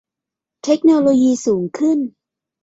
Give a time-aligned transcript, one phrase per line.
[0.63, 1.99] เทคโนโลยีสูงขึ้น